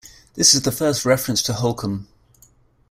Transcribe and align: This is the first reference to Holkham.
This 0.33 0.55
is 0.55 0.63
the 0.63 0.71
first 0.71 1.05
reference 1.05 1.43
to 1.43 1.53
Holkham. 1.53 2.07